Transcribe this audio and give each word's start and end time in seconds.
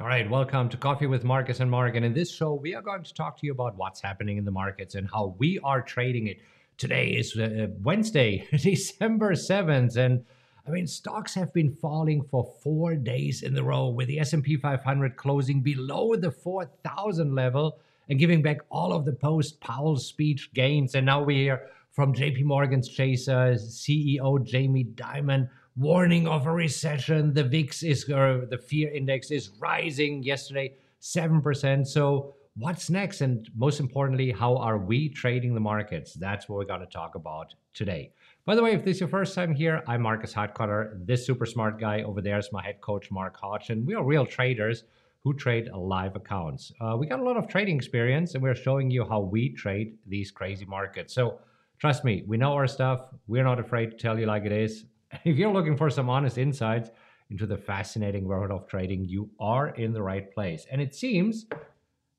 All 0.00 0.06
right, 0.06 0.28
welcome 0.28 0.70
to 0.70 0.78
Coffee 0.78 1.06
with 1.06 1.22
Marcus 1.22 1.60
and 1.60 1.70
Mark. 1.70 1.96
And 1.96 2.04
in 2.04 2.14
this 2.14 2.32
show, 2.32 2.54
we 2.54 2.74
are 2.74 2.80
going 2.80 3.02
to 3.02 3.12
talk 3.12 3.38
to 3.38 3.46
you 3.46 3.52
about 3.52 3.76
what's 3.76 4.00
happening 4.00 4.38
in 4.38 4.44
the 4.46 4.50
markets 4.50 4.94
and 4.94 5.06
how 5.06 5.36
we 5.36 5.58
are 5.62 5.82
trading 5.82 6.28
it. 6.28 6.38
Today 6.78 7.08
is 7.08 7.36
uh, 7.36 7.66
Wednesday, 7.82 8.48
December 8.56 9.32
7th, 9.32 9.96
and 9.96 10.24
I 10.66 10.70
mean, 10.70 10.86
stocks 10.86 11.34
have 11.34 11.52
been 11.52 11.74
falling 11.74 12.22
for 12.22 12.54
four 12.62 12.94
days 12.94 13.42
in 13.42 13.56
a 13.56 13.62
row, 13.62 13.88
with 13.88 14.08
the 14.08 14.18
S&P 14.18 14.56
500 14.56 15.16
closing 15.16 15.60
below 15.60 16.16
the 16.16 16.30
4,000 16.30 17.34
level 17.34 17.78
and 18.08 18.18
giving 18.18 18.40
back 18.40 18.60
all 18.70 18.94
of 18.94 19.04
the 19.04 19.12
post-Powell 19.12 19.98
speech 19.98 20.54
gains. 20.54 20.94
And 20.94 21.04
now 21.04 21.22
we 21.22 21.34
hear 21.34 21.68
from 21.90 22.14
J.P. 22.14 22.44
Morgan's 22.44 22.88
Chase 22.88 23.28
uh, 23.28 23.58
CEO 23.58 24.42
Jamie 24.42 24.84
Dimon 24.84 25.50
warning 25.76 26.26
of 26.26 26.46
a 26.46 26.52
recession. 26.52 27.32
The 27.32 27.44
VIX 27.44 27.82
is, 27.82 28.08
or 28.10 28.46
the 28.48 28.58
fear 28.58 28.90
index 28.90 29.30
is 29.30 29.50
rising 29.58 30.22
yesterday, 30.22 30.74
7%. 31.00 31.86
So 31.86 32.34
what's 32.56 32.90
next? 32.90 33.20
And 33.20 33.48
most 33.56 33.80
importantly, 33.80 34.30
how 34.30 34.56
are 34.56 34.78
we 34.78 35.08
trading 35.08 35.54
the 35.54 35.60
markets? 35.60 36.14
That's 36.14 36.48
what 36.48 36.56
we're 36.56 36.64
going 36.64 36.80
to 36.80 36.86
talk 36.86 37.14
about 37.14 37.54
today. 37.74 38.12
By 38.44 38.54
the 38.54 38.62
way, 38.62 38.72
if 38.72 38.84
this 38.84 38.96
is 38.96 39.00
your 39.00 39.08
first 39.08 39.34
time 39.34 39.54
here, 39.54 39.82
I'm 39.86 40.02
Marcus 40.02 40.34
Heitkoetter. 40.34 41.06
This 41.06 41.24
super 41.24 41.46
smart 41.46 41.78
guy 41.78 42.02
over 42.02 42.20
there 42.20 42.38
is 42.38 42.50
my 42.52 42.62
head 42.62 42.80
coach, 42.80 43.10
Mark 43.10 43.36
Hodge, 43.40 43.70
and 43.70 43.86
we 43.86 43.94
are 43.94 44.04
real 44.04 44.26
traders 44.26 44.84
who 45.22 45.32
trade 45.32 45.70
live 45.72 46.16
accounts. 46.16 46.72
Uh, 46.80 46.96
we 46.98 47.06
got 47.06 47.20
a 47.20 47.22
lot 47.22 47.36
of 47.36 47.46
trading 47.46 47.76
experience, 47.76 48.34
and 48.34 48.42
we're 48.42 48.56
showing 48.56 48.90
you 48.90 49.04
how 49.04 49.20
we 49.20 49.50
trade 49.50 49.96
these 50.06 50.32
crazy 50.32 50.64
markets. 50.64 51.14
So 51.14 51.38
trust 51.78 52.04
me, 52.04 52.24
we 52.26 52.36
know 52.36 52.52
our 52.54 52.66
stuff. 52.66 53.02
We're 53.28 53.44
not 53.44 53.60
afraid 53.60 53.92
to 53.92 53.96
tell 53.96 54.18
you 54.18 54.26
like 54.26 54.44
it 54.44 54.52
is. 54.52 54.86
If 55.24 55.36
you're 55.36 55.52
looking 55.52 55.76
for 55.76 55.90
some 55.90 56.08
honest 56.08 56.38
insights 56.38 56.90
into 57.30 57.46
the 57.46 57.56
fascinating 57.56 58.26
world 58.26 58.50
of 58.50 58.66
trading, 58.66 59.04
you 59.04 59.30
are 59.40 59.68
in 59.68 59.92
the 59.92 60.02
right 60.02 60.32
place. 60.32 60.66
And 60.70 60.80
it 60.80 60.94
seems 60.94 61.46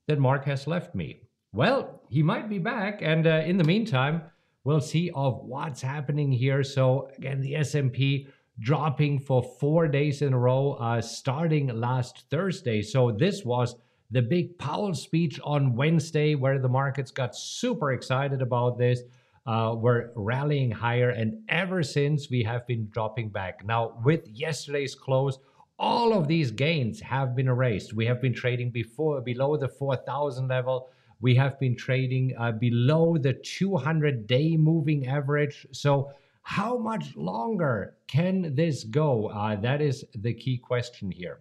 that 0.08 0.20
Mark 0.20 0.46
has 0.46 0.68
left 0.68 0.96
me. 0.96 1.22
Well, 1.54 2.02
he 2.10 2.24
might 2.24 2.50
be 2.50 2.58
back, 2.60 3.02
and 3.02 3.28
uh, 3.28 3.44
in 3.46 3.58
the 3.58 3.64
meantime, 3.64 4.24
we'll 4.64 4.82
see 4.82 5.12
of 5.14 5.44
what's 5.44 5.82
happening 5.82 6.32
here. 6.32 6.64
So 6.64 7.10
again, 7.18 7.42
the 7.42 7.56
S&P 7.56 8.28
dropping 8.60 9.20
for 9.20 9.44
four 9.60 9.88
days 9.88 10.22
in 10.22 10.34
a 10.34 10.38
row, 10.38 10.74
uh, 10.74 11.02
starting 11.02 11.68
last 11.68 12.26
Thursday. 12.30 12.82
So 12.82 13.12
this 13.12 13.44
was 13.44 13.76
the 14.12 14.22
big 14.22 14.58
Powell 14.58 14.94
speech 14.94 15.40
on 15.44 15.76
Wednesday, 15.76 16.36
where 16.36 16.60
the 16.60 16.70
markets 16.70 17.12
got 17.12 17.36
super 17.36 17.92
excited 17.92 18.42
about 18.42 18.78
this. 18.78 19.02
Uh, 19.46 19.76
we're 19.78 20.10
rallying 20.16 20.72
higher, 20.72 21.10
and 21.10 21.42
ever 21.50 21.84
since 21.84 22.30
we 22.30 22.44
have 22.44 22.66
been 22.66 22.88
dropping 22.92 23.30
back. 23.30 23.66
Now, 23.66 24.00
with 24.04 24.28
yesterday's 24.28 24.96
close, 24.96 25.38
all 25.78 26.14
of 26.14 26.28
these 26.28 26.52
gains 26.52 27.02
have 27.02 27.36
been 27.36 27.48
erased. 27.48 27.94
We 27.94 28.06
have 28.06 28.22
been 28.22 28.34
trading 28.34 28.72
before 28.72 29.20
below 29.22 29.58
the 29.58 29.68
4,000 29.68 30.48
level. 30.48 30.90
We 31.20 31.36
have 31.36 31.60
been 31.60 31.76
trading 31.76 32.34
uh, 32.40 32.54
below 32.54 33.18
the 33.18 33.34
200 33.34 34.28
day 34.28 34.56
moving 34.56 35.08
average. 35.08 35.68
So, 35.72 36.12
how 36.44 36.78
much 36.78 37.16
longer 37.16 37.96
can 38.08 38.54
this 38.56 38.84
go? 38.84 39.28
Uh, 39.28 39.56
that 39.62 39.82
is 39.82 40.04
the 40.14 40.34
key 40.34 40.58
question 40.58 41.10
here. 41.10 41.40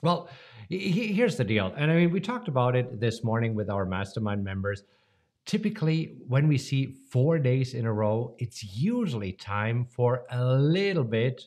Well, 0.00 0.28
here's 0.68 1.36
the 1.36 1.44
deal. 1.44 1.72
And 1.76 1.90
I 1.90 1.96
mean, 1.96 2.10
we 2.10 2.20
talked 2.20 2.48
about 2.48 2.74
it 2.74 2.98
this 2.98 3.22
morning 3.22 3.54
with 3.54 3.70
our 3.70 3.84
mastermind 3.84 4.42
members. 4.42 4.84
Typically, 5.44 6.18
when 6.28 6.48
we 6.48 6.56
see 6.56 6.94
four 7.10 7.38
days 7.38 7.74
in 7.74 7.84
a 7.84 7.92
row, 7.92 8.34
it's 8.38 8.62
usually 8.62 9.32
time 9.32 9.84
for 9.84 10.24
a 10.30 10.44
little 10.44 11.04
bit 11.04 11.42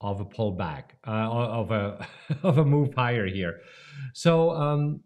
of 0.00 0.20
a 0.20 0.24
pullback, 0.24 0.92
uh, 1.06 1.10
of 1.10 1.70
a 1.70 2.06
of 2.42 2.58
a 2.58 2.64
move 2.64 2.94
higher 2.94 3.26
here. 3.26 3.60
So 4.14 4.50
um, 4.50 5.00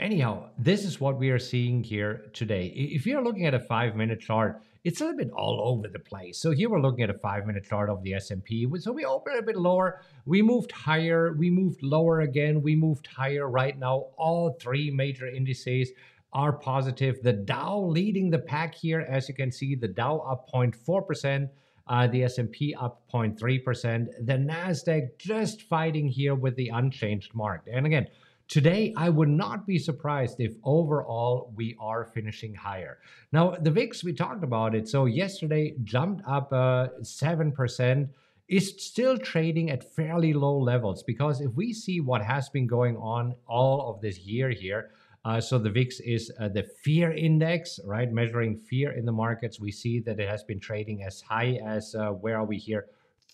Anyhow, 0.00 0.50
this 0.58 0.84
is 0.84 1.00
what 1.00 1.20
we 1.20 1.30
are 1.30 1.38
seeing 1.38 1.84
here 1.84 2.24
today. 2.32 2.66
If 2.74 3.06
you're 3.06 3.22
looking 3.22 3.46
at 3.46 3.54
a 3.54 3.60
five 3.60 3.94
minute 3.94 4.18
chart, 4.18 4.60
it's 4.82 5.00
a 5.00 5.04
little 5.04 5.16
bit 5.16 5.30
all 5.30 5.60
over 5.62 5.86
the 5.86 6.00
place. 6.00 6.38
So 6.38 6.50
here 6.50 6.68
we're 6.68 6.80
looking 6.80 7.04
at 7.04 7.10
a 7.10 7.18
five 7.18 7.46
minute 7.46 7.64
chart 7.64 7.88
of 7.88 8.02
the 8.02 8.14
S&P. 8.14 8.68
So 8.80 8.90
we 8.90 9.04
opened 9.04 9.38
a 9.38 9.42
bit 9.42 9.56
lower, 9.56 10.02
we 10.26 10.42
moved 10.42 10.72
higher, 10.72 11.32
we 11.32 11.48
moved 11.48 11.80
lower 11.80 12.22
again, 12.22 12.60
we 12.60 12.74
moved 12.74 13.06
higher. 13.06 13.48
Right 13.48 13.78
now, 13.78 14.06
all 14.18 14.56
three 14.60 14.90
major 14.90 15.28
indices 15.28 15.90
are 16.34 16.52
positive. 16.52 17.22
The 17.22 17.32
Dow 17.32 17.80
leading 17.80 18.30
the 18.30 18.38
pack 18.38 18.74
here, 18.74 19.00
as 19.08 19.28
you 19.28 19.34
can 19.34 19.50
see, 19.50 19.74
the 19.74 19.88
Dow 19.88 20.18
up 20.18 20.50
0.4%. 20.52 21.48
Uh, 21.86 22.06
the 22.06 22.24
S&P 22.24 22.74
up 22.80 23.02
0.3%. 23.12 24.06
The 24.24 24.32
Nasdaq 24.32 25.18
just 25.18 25.60
fighting 25.62 26.08
here 26.08 26.34
with 26.34 26.56
the 26.56 26.70
unchanged 26.70 27.34
mark. 27.34 27.66
And 27.70 27.84
again, 27.84 28.08
Today, 28.46 28.92
I 28.96 29.08
would 29.08 29.30
not 29.30 29.66
be 29.66 29.78
surprised 29.78 30.38
if 30.38 30.54
overall 30.64 31.50
we 31.56 31.74
are 31.80 32.04
finishing 32.04 32.54
higher. 32.54 32.98
Now, 33.32 33.52
the 33.52 33.70
VIX, 33.70 34.04
we 34.04 34.12
talked 34.12 34.44
about 34.44 34.74
it. 34.74 34.86
So, 34.86 35.06
yesterday 35.06 35.74
jumped 35.82 36.22
up 36.26 36.52
uh, 36.52 36.88
7%, 37.00 38.08
is 38.48 38.74
still 38.76 39.16
trading 39.16 39.70
at 39.70 39.94
fairly 39.94 40.34
low 40.34 40.58
levels 40.58 41.02
because 41.02 41.40
if 41.40 41.50
we 41.54 41.72
see 41.72 42.00
what 42.00 42.22
has 42.22 42.50
been 42.50 42.66
going 42.66 42.96
on 42.98 43.34
all 43.46 43.90
of 43.90 44.02
this 44.02 44.18
year 44.18 44.50
here, 44.50 44.90
uh, 45.24 45.40
so 45.40 45.58
the 45.58 45.70
VIX 45.70 46.00
is 46.00 46.30
uh, 46.38 46.48
the 46.48 46.64
fear 46.82 47.10
index, 47.12 47.80
right? 47.84 48.12
Measuring 48.12 48.58
fear 48.58 48.92
in 48.92 49.06
the 49.06 49.12
markets. 49.12 49.58
We 49.58 49.72
see 49.72 50.00
that 50.00 50.20
it 50.20 50.28
has 50.28 50.44
been 50.44 50.60
trading 50.60 51.02
as 51.02 51.20
high 51.22 51.58
as, 51.64 51.94
uh, 51.94 52.10
where 52.10 52.36
are 52.36 52.44
we 52.44 52.58
here? 52.58 52.86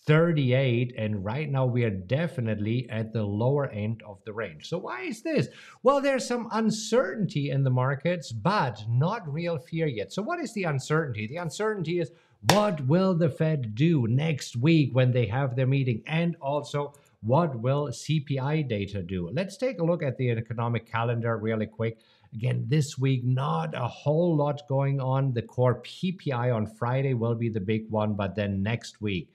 38 0.07 0.95
and 0.97 1.23
right 1.23 1.51
now 1.51 1.65
we 1.65 1.83
are 1.83 1.91
definitely 1.91 2.89
at 2.89 3.13
the 3.13 3.21
lower 3.21 3.69
end 3.69 4.01
of 4.07 4.17
the 4.25 4.33
range. 4.33 4.67
So 4.67 4.79
why 4.79 5.01
is 5.01 5.21
this? 5.21 5.47
Well, 5.83 6.01
there's 6.01 6.27
some 6.27 6.47
uncertainty 6.51 7.51
in 7.51 7.63
the 7.63 7.69
markets, 7.69 8.31
but 8.31 8.83
not 8.89 9.31
real 9.31 9.59
fear 9.59 9.85
yet. 9.85 10.11
So 10.11 10.23
what 10.23 10.39
is 10.39 10.53
the 10.53 10.63
uncertainty? 10.63 11.27
The 11.27 11.37
uncertainty 11.37 11.99
is 11.99 12.11
what 12.49 12.81
will 12.87 13.13
the 13.13 13.29
Fed 13.29 13.75
do 13.75 14.07
next 14.07 14.55
week 14.55 14.89
when 14.93 15.11
they 15.11 15.27
have 15.27 15.55
their 15.55 15.67
meeting 15.67 16.01
and 16.07 16.35
also 16.41 16.93
what 17.23 17.59
will 17.59 17.87
CPI 17.89 18.67
data 18.67 19.01
do? 19.01 19.29
Let's 19.31 19.57
take 19.57 19.79
a 19.79 19.83
look 19.83 20.03
at 20.03 20.17
the 20.17 20.31
economic 20.31 20.89
calendar 20.91 21.37
really 21.37 21.67
quick. 21.67 21.99
Again, 22.33 22.65
this 22.67 22.97
week, 22.97 23.23
not 23.23 23.75
a 23.75 23.87
whole 23.87 24.35
lot 24.35 24.67
going 24.67 24.99
on. 24.99 25.33
The 25.33 25.41
core 25.41 25.81
PPI 25.81 26.55
on 26.55 26.65
Friday 26.65 27.13
will 27.13 27.35
be 27.35 27.49
the 27.49 27.59
big 27.59 27.89
one, 27.89 28.13
but 28.13 28.35
then 28.35 28.63
next 28.63 29.01
week, 29.01 29.29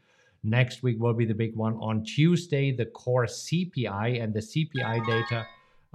Next 0.47 0.85
week 0.85 1.01
will 1.01 1.13
be 1.13 1.25
the 1.25 1.35
big 1.35 1.57
one. 1.57 1.75
On 1.81 2.05
Tuesday, 2.05 2.71
the 2.71 2.87
core 2.87 3.27
CPI 3.27 4.23
and 4.23 4.33
the 4.33 4.39
CPI 4.39 5.05
data 5.05 5.45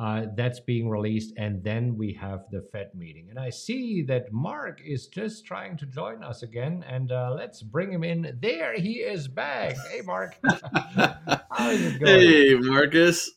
uh, 0.01 0.25
that's 0.35 0.59
being 0.59 0.89
released. 0.89 1.31
And 1.37 1.63
then 1.63 1.95
we 1.95 2.11
have 2.13 2.45
the 2.49 2.63
Fed 2.71 2.89
meeting. 2.95 3.27
And 3.29 3.37
I 3.37 3.51
see 3.51 4.01
that 4.03 4.33
Mark 4.33 4.81
is 4.83 5.05
just 5.05 5.45
trying 5.45 5.77
to 5.77 5.85
join 5.85 6.23
us 6.23 6.41
again. 6.41 6.83
And 6.89 7.11
uh, 7.11 7.35
let's 7.37 7.61
bring 7.61 7.91
him 7.91 8.03
in. 8.03 8.35
There 8.41 8.73
he 8.73 8.93
is 8.93 9.27
back. 9.27 9.75
Hey, 9.91 10.01
Mark. 10.03 10.39
How 11.51 11.69
is 11.69 11.85
it 11.85 11.99
going? 11.99 12.19
Hey, 12.19 12.55
Marcus. 12.55 13.29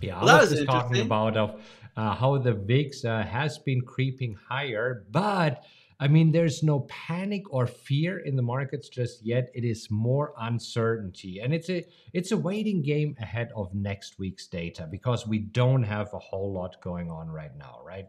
Yeah, 0.00 0.18
I 0.18 0.40
was 0.40 0.50
just 0.50 0.66
talking 0.66 1.02
about 1.02 1.36
of 1.36 1.62
uh, 1.96 2.14
how 2.14 2.38
the 2.38 2.54
VIX 2.54 3.04
uh, 3.04 3.22
has 3.22 3.58
been 3.58 3.82
creeping 3.82 4.36
higher, 4.48 5.04
but 5.10 5.64
I 6.00 6.06
mean, 6.06 6.30
there's 6.30 6.62
no 6.62 6.80
panic 6.80 7.52
or 7.52 7.66
fear 7.66 8.18
in 8.20 8.36
the 8.36 8.42
markets 8.42 8.88
just 8.88 9.24
yet. 9.26 9.50
It 9.52 9.64
is 9.64 9.90
more 9.90 10.32
uncertainty, 10.38 11.40
and 11.40 11.52
it's 11.52 11.68
a 11.68 11.84
it's 12.12 12.30
a 12.30 12.36
waiting 12.36 12.82
game 12.82 13.16
ahead 13.20 13.50
of 13.56 13.74
next 13.74 14.18
week's 14.18 14.46
data 14.46 14.86
because 14.88 15.26
we 15.26 15.38
don't 15.38 15.82
have 15.82 16.14
a 16.14 16.18
whole 16.18 16.52
lot 16.52 16.80
going 16.80 17.10
on 17.10 17.28
right 17.28 17.56
now, 17.56 17.80
right? 17.84 18.06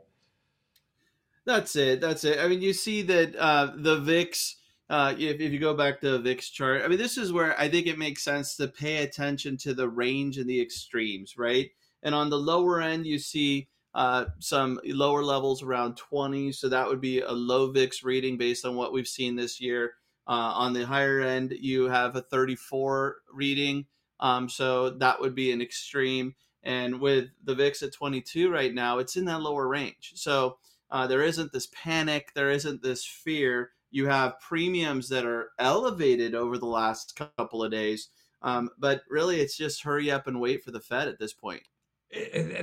That's 1.45 1.75
it. 1.75 1.99
That's 1.99 2.23
it. 2.25 2.39
I 2.39 2.47
mean, 2.47 2.61
you 2.61 2.73
see 2.73 3.01
that 3.03 3.35
uh, 3.35 3.71
the 3.75 3.97
VIX. 3.99 4.55
Uh, 4.91 5.13
if, 5.19 5.39
if 5.39 5.51
you 5.51 5.59
go 5.59 5.75
back 5.75 6.01
to 6.01 6.09
the 6.09 6.19
VIX 6.19 6.49
chart, 6.49 6.81
I 6.83 6.87
mean, 6.87 6.97
this 6.97 7.15
is 7.15 7.31
where 7.31 7.59
I 7.59 7.69
think 7.69 7.85
it 7.85 7.99
makes 7.99 8.23
sense 8.23 8.55
to 8.55 8.67
pay 8.67 9.03
attention 9.03 9.55
to 9.57 9.75
the 9.75 9.87
range 9.87 10.39
and 10.39 10.49
the 10.49 10.59
extremes, 10.59 11.37
right? 11.37 11.69
And 12.01 12.15
on 12.15 12.31
the 12.31 12.39
lower 12.39 12.81
end, 12.81 13.05
you 13.05 13.19
see 13.19 13.67
uh, 13.93 14.25
some 14.39 14.79
lower 14.85 15.23
levels 15.23 15.63
around 15.63 15.97
20. 15.97 16.51
So 16.51 16.69
that 16.69 16.87
would 16.87 17.01
be 17.01 17.21
a 17.21 17.31
low 17.31 17.71
VIX 17.71 18.03
reading 18.03 18.37
based 18.37 18.65
on 18.65 18.75
what 18.75 18.93
we've 18.93 19.07
seen 19.07 19.35
this 19.35 19.59
year. 19.59 19.93
Uh, 20.27 20.53
on 20.55 20.73
the 20.73 20.85
higher 20.85 21.21
end, 21.21 21.53
you 21.59 21.85
have 21.85 22.15
a 22.15 22.21
34 22.21 23.17
reading. 23.33 23.85
Um, 24.19 24.47
so 24.47 24.91
that 24.91 25.19
would 25.19 25.33
be 25.33 25.51
an 25.51 25.61
extreme. 25.61 26.35
And 26.61 26.99
with 26.99 27.29
the 27.43 27.55
VIX 27.55 27.83
at 27.83 27.93
22 27.93 28.51
right 28.51 28.73
now, 28.73 28.99
it's 28.99 29.15
in 29.15 29.25
that 29.25 29.41
lower 29.41 29.67
range. 29.67 30.13
So 30.15 30.57
uh, 30.91 31.07
there 31.07 31.23
isn't 31.23 31.51
this 31.51 31.67
panic, 31.73 32.31
there 32.35 32.51
isn't 32.51 32.83
this 32.83 33.05
fear. 33.05 33.71
You 33.91 34.07
have 34.07 34.39
premiums 34.39 35.09
that 35.09 35.25
are 35.25 35.49
elevated 35.57 36.35
over 36.35 36.57
the 36.57 36.67
last 36.67 37.19
couple 37.37 37.63
of 37.63 37.71
days. 37.71 38.09
Um, 38.41 38.69
but 38.77 39.01
really, 39.09 39.41
it's 39.41 39.57
just 39.57 39.83
hurry 39.83 40.11
up 40.11 40.27
and 40.27 40.39
wait 40.39 40.63
for 40.63 40.71
the 40.71 40.79
Fed 40.79 41.07
at 41.07 41.19
this 41.19 41.33
point. 41.33 41.63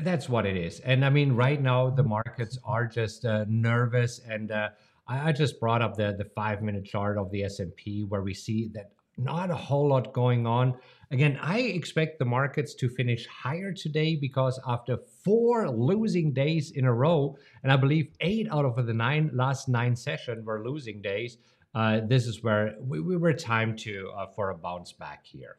That's 0.00 0.28
what 0.28 0.44
it 0.44 0.56
is. 0.56 0.80
And 0.80 1.04
I 1.04 1.10
mean, 1.10 1.32
right 1.32 1.60
now 1.60 1.90
the 1.90 2.02
markets 2.02 2.58
are 2.64 2.86
just 2.86 3.24
uh, 3.24 3.44
nervous. 3.48 4.20
And 4.28 4.50
uh, 4.50 4.70
I, 5.06 5.32
just 5.32 5.60
brought 5.60 5.82
up 5.82 5.96
the 5.96 6.16
the 6.18 6.24
five 6.24 6.62
minute 6.62 6.84
chart 6.84 7.16
of 7.16 7.30
the 7.30 7.44
S 7.44 7.60
and 7.60 7.74
P 7.76 8.02
where 8.02 8.22
we 8.22 8.34
see 8.34 8.70
that 8.74 8.90
not 9.16 9.50
a 9.50 9.54
whole 9.54 9.88
lot 9.88 10.12
going 10.12 10.46
on. 10.46 10.74
Again, 11.10 11.38
I 11.40 11.60
expect 11.60 12.18
the 12.18 12.24
markets 12.24 12.74
to 12.74 12.88
finish 12.88 13.26
higher 13.26 13.72
today 13.72 14.16
because 14.16 14.60
after 14.66 14.98
four 15.24 15.70
losing 15.70 16.32
days 16.32 16.72
in 16.72 16.84
a 16.84 16.92
row, 16.92 17.36
and 17.62 17.72
I 17.72 17.76
believe 17.76 18.08
eight 18.20 18.48
out 18.50 18.64
of 18.64 18.84
the 18.84 18.92
nine 18.92 19.30
last 19.32 19.68
nine 19.68 19.94
sessions 19.94 20.44
were 20.44 20.68
losing 20.68 21.00
days, 21.00 21.38
uh, 21.74 22.00
this 22.06 22.26
is 22.26 22.42
where 22.42 22.74
we, 22.80 23.00
we 23.00 23.16
were 23.16 23.32
time 23.32 23.76
to 23.76 24.10
uh, 24.16 24.26
for 24.34 24.50
a 24.50 24.56
bounce 24.56 24.92
back 24.92 25.24
here. 25.24 25.58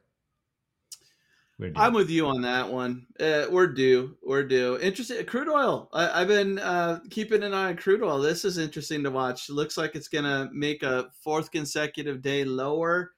I'm 1.76 1.94
with 1.94 2.10
you 2.10 2.28
on 2.28 2.42
that 2.44 2.70
one. 2.70 3.08
Uh, 3.20 3.46
we're 3.50 3.68
due. 3.68 4.16
We're 4.24 4.44
due. 4.44 4.78
Interesting. 4.80 5.26
Crude 5.26 5.50
oil. 5.50 5.90
I, 5.92 6.20
have 6.20 6.28
been 6.28 6.60
uh, 6.60 7.00
keeping 7.10 7.42
an 7.42 7.54
eye 7.54 7.70
on 7.70 7.78
crude 7.78 8.04
oil. 8.04 8.20
This 8.20 8.46
is 8.46 8.60
interesting 8.60 9.04
to 9.04 9.12
watch. 9.12 9.50
Looks 9.50 9.76
like 9.76 9.96
it's 9.96 10.08
going 10.08 10.26
to 10.26 10.50
make 10.54 10.84
a 10.84 11.10
fourth 11.24 11.52
consecutive 11.52 12.22
day 12.22 12.46
lower 12.46 13.14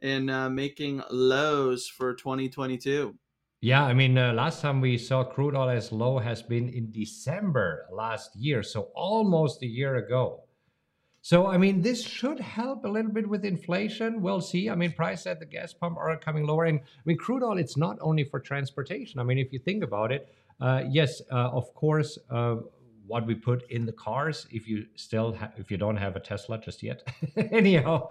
and 0.00 0.30
uh, 0.30 0.48
making 0.48 1.02
lows 1.10 1.86
for 1.86 2.14
2022. 2.14 3.14
Yeah, 3.60 3.84
I 3.84 3.92
mean, 3.92 4.16
uh, 4.16 4.32
last 4.32 4.62
time 4.62 4.80
we 4.80 4.96
saw 4.96 5.22
crude 5.22 5.54
oil 5.54 5.68
as 5.68 5.92
low 5.92 6.18
has 6.18 6.42
been 6.42 6.68
in 6.70 6.90
December 6.90 7.86
last 7.92 8.34
year, 8.34 8.62
so 8.62 8.88
almost 8.94 9.62
a 9.62 9.66
year 9.66 9.96
ago. 9.96 10.44
So, 11.24 11.46
I 11.46 11.56
mean, 11.56 11.82
this 11.82 12.04
should 12.04 12.40
help 12.40 12.84
a 12.84 12.88
little 12.88 13.12
bit 13.12 13.28
with 13.28 13.44
inflation. 13.44 14.22
We'll 14.22 14.40
see. 14.40 14.68
I 14.68 14.74
mean, 14.74 14.92
prices 14.92 15.28
at 15.28 15.38
the 15.38 15.46
gas 15.46 15.72
pump 15.72 15.96
are 15.96 16.16
coming 16.16 16.44
lower. 16.44 16.64
And 16.64 16.80
I 16.80 17.02
mean, 17.04 17.16
crude 17.16 17.44
oil, 17.44 17.58
it's 17.58 17.76
not 17.76 17.96
only 18.00 18.24
for 18.24 18.40
transportation. 18.40 19.20
I 19.20 19.22
mean, 19.22 19.38
if 19.38 19.52
you 19.52 19.60
think 19.60 19.84
about 19.84 20.10
it, 20.10 20.34
uh, 20.60 20.82
yes, 20.90 21.22
uh, 21.30 21.50
of 21.50 21.72
course, 21.74 22.18
uh, 22.28 22.56
what 23.06 23.24
we 23.24 23.36
put 23.36 23.70
in 23.70 23.86
the 23.86 23.92
cars, 23.92 24.48
if 24.50 24.66
you 24.66 24.86
still 24.96 25.34
ha- 25.34 25.52
if 25.56 25.70
you 25.70 25.76
don't 25.76 25.96
have 25.96 26.16
a 26.16 26.20
Tesla 26.20 26.58
just 26.58 26.82
yet. 26.82 27.06
Anyhow, 27.36 28.08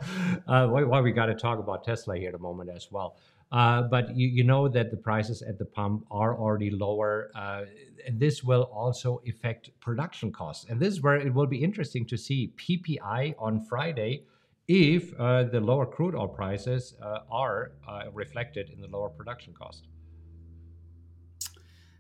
uh, 0.48 0.68
why, 0.68 0.84
why 0.84 1.02
we 1.02 1.12
got 1.12 1.26
to 1.26 1.36
talk 1.36 1.60
about 1.60 1.84
Tesla 1.84 2.18
here 2.18 2.30
at 2.30 2.36
a 2.36 2.40
moment 2.40 2.70
as 2.70 2.92
well. 2.92 3.18
Uh, 3.52 3.82
but 3.82 4.16
you, 4.16 4.28
you 4.28 4.44
know 4.44 4.68
that 4.70 4.92
the 4.92 4.98
prices 4.98 5.42
at 5.42 5.58
the 5.58 5.66
pump 5.66 6.06
are 6.10 6.38
already 6.38 6.70
lower. 6.70 7.32
Uh, 7.36 7.64
and 8.08 8.20
this 8.20 8.44
will 8.44 8.64
also 8.74 9.22
affect 9.28 9.70
production 9.82 10.32
costs. 10.32 10.66
And 10.70 10.80
this 10.80 10.94
is 10.94 11.02
where 11.02 11.16
it 11.16 11.34
will 11.34 11.48
be 11.48 11.62
interesting 11.62 12.06
to 12.08 12.18
see 12.18 12.54
PPI 12.58 13.36
on 13.38 13.60
Friday 13.66 14.24
if 14.68 15.14
uh, 15.20 15.44
the 15.44 15.60
lower 15.60 15.86
crude 15.86 16.16
oil 16.16 16.30
prices 16.30 16.94
uh, 17.02 17.20
are 17.30 17.74
uh, 17.88 18.04
reflected 18.14 18.70
in 18.70 18.80
the 18.80 18.88
lower 18.88 19.10
production 19.10 19.54
cost. 19.54 19.88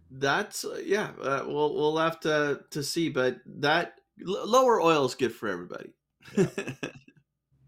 That's 0.09 0.65
yeah. 0.83 1.11
we'll 1.45 1.73
we'll 1.73 1.97
have 1.97 2.19
to 2.21 2.61
to 2.71 2.83
see, 2.83 3.09
but 3.09 3.37
that 3.45 3.99
lower 4.19 4.81
oil 4.81 5.05
is 5.05 5.15
good 5.15 5.33
for 5.33 5.47
everybody. 5.47 5.93
Yeah. 6.35 6.47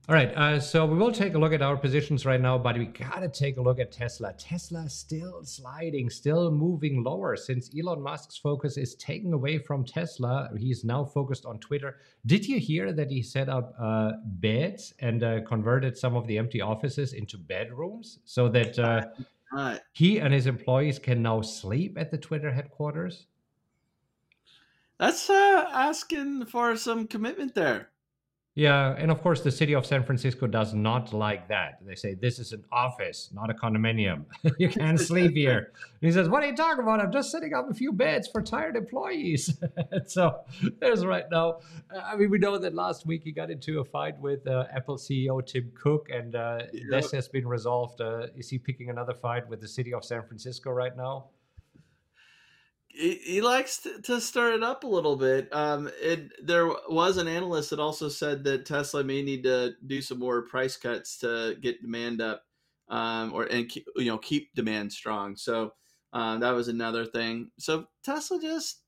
All 0.09 0.15
right, 0.15 0.35
uh, 0.35 0.59
so 0.59 0.85
we 0.85 0.97
will 0.97 1.13
take 1.13 1.33
a 1.33 1.37
look 1.37 1.53
at 1.53 1.61
our 1.61 1.77
positions 1.77 2.25
right 2.25 2.41
now, 2.41 2.57
but 2.57 2.77
we 2.77 2.87
gotta 2.87 3.29
take 3.29 3.55
a 3.55 3.61
look 3.61 3.79
at 3.79 3.89
Tesla. 3.89 4.33
Tesla 4.33 4.89
still 4.89 5.45
sliding, 5.45 6.09
still 6.09 6.51
moving 6.51 7.01
lower 7.05 7.37
since 7.37 7.69
Elon 7.73 8.01
Musk's 8.01 8.35
focus 8.35 8.75
is 8.75 8.95
taken 8.95 9.31
away 9.31 9.59
from 9.59 9.85
Tesla. 9.85 10.49
He's 10.57 10.83
now 10.83 11.05
focused 11.05 11.45
on 11.45 11.57
Twitter. 11.59 11.99
Did 12.25 12.45
you 12.45 12.59
hear 12.59 12.91
that 12.91 13.09
he 13.09 13.21
set 13.21 13.47
up 13.47 13.73
uh, 13.79 14.11
beds 14.25 14.93
and 14.99 15.23
uh, 15.23 15.39
converted 15.47 15.97
some 15.97 16.17
of 16.17 16.27
the 16.27 16.37
empty 16.37 16.59
offices 16.59 17.13
into 17.13 17.37
bedrooms 17.37 18.19
so 18.25 18.49
that 18.49 18.77
uh, 18.77 19.77
he 19.93 20.19
and 20.19 20.33
his 20.33 20.47
employees 20.47 20.99
can 20.99 21.21
now 21.21 21.39
sleep 21.39 21.97
at 21.97 22.11
the 22.11 22.17
Twitter 22.17 22.51
headquarters? 22.51 23.27
That's 24.99 25.29
uh, 25.29 25.65
asking 25.71 26.47
for 26.47 26.75
some 26.75 27.07
commitment 27.07 27.55
there. 27.55 27.92
Yeah, 28.55 28.93
and 28.99 29.09
of 29.09 29.23
course, 29.23 29.41
the 29.41 29.51
city 29.51 29.73
of 29.73 29.83
San 29.83 30.03
Francisco 30.03 30.45
does 30.45 30.75
not 30.75 31.11
like 31.11 31.47
that. 31.47 31.79
They 31.81 31.95
say 31.95 32.13
this 32.13 32.37
is 32.37 32.51
an 32.51 32.63
office, 32.71 33.29
not 33.33 33.49
a 33.49 33.53
condominium. 33.55 34.25
you 34.59 34.69
can't 34.69 34.99
sleep 34.99 35.31
here. 35.31 35.71
And 35.83 36.07
he 36.07 36.11
says, 36.11 36.29
"What 36.29 36.43
are 36.43 36.47
you 36.47 36.55
talking 36.55 36.83
about? 36.83 36.99
I'm 36.99 37.11
just 37.11 37.31
setting 37.31 37.55
up 37.55 37.67
a 37.71 37.73
few 37.73 37.91
beds 37.91 38.27
for 38.27 38.43
tired 38.43 38.75
employees." 38.75 39.57
so 40.05 40.41
there's 40.79 41.03
right 41.03 41.25
now. 41.31 41.61
Uh, 41.93 42.01
I 42.05 42.15
mean, 42.15 42.29
we 42.29 42.37
know 42.37 42.59
that 42.59 42.75
last 42.75 43.07
week 43.07 43.23
he 43.23 43.31
got 43.31 43.49
into 43.49 43.79
a 43.79 43.85
fight 43.85 44.19
with 44.19 44.45
uh, 44.45 44.65
Apple 44.71 44.97
CEO 44.97 45.43
Tim 45.43 45.71
Cook, 45.73 46.09
and 46.11 46.35
uh, 46.35 46.59
this 46.91 47.11
has 47.11 47.27
been 47.27 47.47
resolved. 47.47 48.01
Uh, 48.01 48.27
is 48.37 48.49
he 48.49 48.59
picking 48.59 48.91
another 48.91 49.15
fight 49.15 49.49
with 49.49 49.61
the 49.61 49.67
city 49.67 49.95
of 49.95 50.05
San 50.05 50.21
Francisco 50.27 50.69
right 50.69 50.95
now? 50.95 51.25
He, 52.93 53.41
likes 53.41 53.79
to, 53.79 54.01
to, 54.03 54.21
stir 54.21 54.53
it 54.53 54.63
up 54.63 54.83
a 54.83 54.87
little 54.87 55.15
bit. 55.15 55.53
Um, 55.53 55.89
it 56.01 56.31
there 56.45 56.67
was 56.87 57.17
an 57.17 57.27
analyst 57.27 57.71
that 57.71 57.79
also 57.79 58.07
said 58.07 58.43
that 58.43 58.65
Tesla 58.65 59.03
may 59.03 59.23
need 59.23 59.43
to 59.43 59.73
do 59.85 60.01
some 60.01 60.19
more 60.19 60.43
price 60.43 60.77
cuts 60.77 61.17
to 61.19 61.55
get 61.59 61.81
demand 61.81 62.21
up, 62.21 62.43
um, 62.89 63.33
or 63.33 63.45
and 63.45 63.67
keep, 63.67 63.87
you 63.95 64.05
know 64.05 64.19
keep 64.19 64.53
demand 64.53 64.93
strong. 64.93 65.35
So 65.35 65.73
um, 66.13 66.39
that 66.41 66.51
was 66.51 66.67
another 66.67 67.05
thing. 67.05 67.49
So 67.57 67.85
Tesla 68.03 68.39
just 68.39 68.83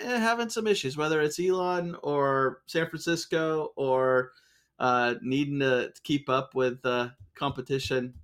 eh, 0.00 0.18
having 0.18 0.48
some 0.48 0.66
issues, 0.66 0.96
whether 0.96 1.20
it's 1.20 1.38
Elon 1.38 1.96
or 2.02 2.62
San 2.66 2.88
Francisco 2.88 3.72
or 3.76 4.32
uh, 4.78 5.14
needing 5.22 5.60
to 5.60 5.92
keep 6.02 6.30
up 6.30 6.54
with 6.54 6.78
uh, 6.84 7.10
competition. 7.34 8.14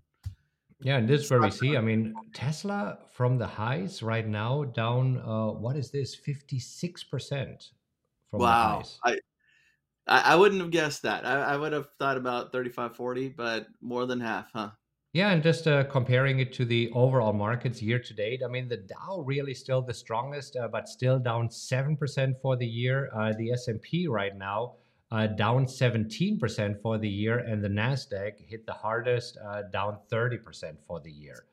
Yeah, 0.82 0.97
and 0.97 1.09
this 1.09 1.23
is 1.23 1.31
where 1.31 1.41
we 1.41 1.50
see. 1.50 1.77
I 1.77 1.81
mean, 1.81 2.15
Tesla 2.32 2.99
from 3.11 3.37
the 3.38 3.47
highs 3.47 4.03
right 4.03 4.27
now 4.27 4.65
down. 4.65 5.19
Uh, 5.19 5.49
what 5.49 5.77
is 5.77 5.91
this? 5.91 6.15
Fifty 6.15 6.59
six 6.59 7.05
percent 7.05 7.71
from 8.31 8.41
wow. 8.41 8.82
the 9.05 9.11
highs. 9.11 9.21
I, 10.06 10.32
I 10.32 10.37
wouldn't 10.37 10.61
have 10.61 10.71
guessed 10.71 11.03
that. 11.03 11.27
I, 11.27 11.41
I 11.43 11.56
would 11.56 11.73
have 11.73 11.88
thought 11.99 12.17
about 12.17 12.53
35, 12.53 12.97
40, 12.97 13.29
but 13.29 13.69
more 13.81 14.06
than 14.06 14.21
half, 14.21 14.50
huh? 14.53 14.71
Yeah, 15.12 15.31
and 15.31 15.43
just 15.43 15.67
uh, 15.67 15.85
comparing 15.85 16.38
it 16.38 16.53
to 16.55 16.65
the 16.65 16.91
overall 16.94 17.32
markets 17.32 17.82
year 17.82 17.99
to 17.99 18.15
date, 18.15 18.43
I 18.44 18.49
mean, 18.49 18.69
the 18.69 18.77
Dow 18.77 19.23
really 19.27 19.55
still 19.55 19.82
the 19.82 19.94
strongest, 19.94 20.56
uh, 20.56 20.69
but 20.69 20.88
still 20.88 21.19
down 21.19 21.50
seven 21.50 21.97
percent 21.97 22.37
for 22.41 22.56
the 22.56 22.67
year. 22.67 23.11
Uh, 23.15 23.32
the 23.37 23.50
S 23.53 23.67
and 23.67 23.82
P 23.82 24.06
right 24.06 24.37
now 24.37 24.75
uh, 25.12 25.26
down 25.26 25.66
17% 25.66 26.80
for 26.80 26.98
the 26.98 27.08
year, 27.08 27.38
and 27.38 27.62
the 27.62 27.68
Nasdaq 27.68 28.38
hit 28.38 28.66
the 28.66 28.72
hardest, 28.72 29.36
uh, 29.44 29.62
down 29.72 29.98
30% 30.10 30.76
for 30.86 31.00
the 31.00 31.10
year. 31.10 31.44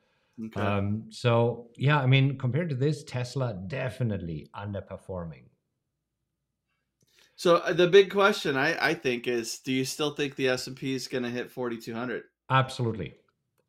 Okay. 0.46 0.60
Um, 0.60 1.04
so 1.10 1.68
yeah, 1.76 1.98
I 1.98 2.06
mean, 2.06 2.38
compared 2.38 2.68
to 2.68 2.76
this, 2.76 3.02
Tesla 3.02 3.54
definitely 3.66 4.48
underperforming. 4.54 5.44
So 7.34 7.56
uh, 7.56 7.72
the 7.72 7.88
big 7.88 8.10
question 8.10 8.56
I, 8.56 8.90
I 8.90 8.94
think 8.94 9.26
is, 9.26 9.58
do 9.58 9.72
you 9.72 9.84
still 9.84 10.10
think 10.10 10.36
the 10.36 10.48
S 10.48 10.66
and 10.66 10.76
P 10.76 10.94
is 10.94 11.08
going 11.08 11.24
to 11.24 11.30
hit 11.30 11.50
4,200? 11.50 12.24
Absolutely. 12.50 13.14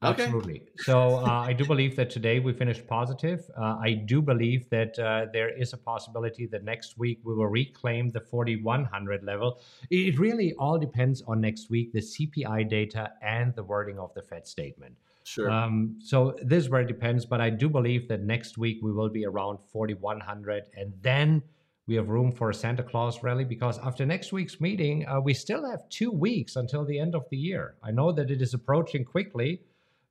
Absolutely. 0.02 0.62
Okay. 0.62 0.70
So 0.78 1.18
uh, 1.18 1.44
I 1.46 1.52
do 1.52 1.66
believe 1.66 1.98
that 1.98 2.10
today 2.10 2.40
we 2.40 2.54
finished 2.54 2.88
positive. 2.88 3.50
Uh, 3.58 3.78
I 3.82 3.94
do 4.06 4.22
believe 4.22 4.70
that 4.70 4.98
uh, 4.98 5.26
there 5.34 5.50
is 5.50 5.74
a 5.74 5.78
possibility 5.78 6.46
that 6.48 6.64
next 6.64 6.98
week 6.98 7.20
we 7.24 7.36
will 7.36 7.48
reclaim 7.48 8.10
the 8.10 8.22
4100 8.22 9.24
level. 9.24 9.60
It 9.90 10.18
really 10.18 10.54
all 10.54 10.78
depends 10.78 11.22
on 11.28 11.42
next 11.42 11.70
week, 11.70 11.92
the 11.92 12.00
CPI 12.00 12.70
data 12.70 13.12
and 13.22 13.54
the 13.56 13.64
wording 13.64 14.00
of 14.00 14.14
the 14.14 14.22
Fed 14.22 14.48
statement. 14.48 14.96
Sure. 15.26 15.52
Um, 15.52 16.00
so 16.02 16.34
this 16.42 16.64
is 16.64 16.70
where 16.70 16.82
it 16.82 16.88
depends, 16.88 17.26
but 17.26 17.42
I 17.42 17.50
do 17.50 17.70
believe 17.70 18.08
that 18.08 18.22
next 18.22 18.58
week 18.58 18.80
we 18.82 18.94
will 18.94 19.10
be 19.10 19.26
around 19.26 19.60
4100 19.70 20.64
and 20.78 20.94
then 21.02 21.44
we 21.88 21.96
have 21.96 22.08
room 22.08 22.32
for 22.32 22.52
a 22.52 22.54
Santa 22.54 22.84
Claus 22.84 23.22
rally 23.24 23.44
because 23.44 23.80
after 23.80 24.06
next 24.06 24.32
week's 24.32 24.62
meeting, 24.62 25.08
uh, 25.08 25.20
we 25.20 25.34
still 25.34 25.68
have 25.70 25.90
two 25.90 26.12
weeks 26.12 26.56
until 26.56 26.86
the 26.86 27.00
end 27.00 27.16
of 27.16 27.26
the 27.32 27.38
year. 27.38 27.76
I 27.84 27.92
know 27.92 28.12
that 28.12 28.32
it 28.32 28.42
is 28.44 28.54
approaching 28.54 29.04
quickly, 29.04 29.62